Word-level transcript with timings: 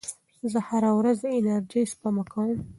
زه 0.51 0.59
هره 0.67 0.91
ورځ 0.99 1.17
د 1.23 1.25
انرژۍ 1.37 1.83
سپما 1.91 2.23
کوم. 2.31 2.59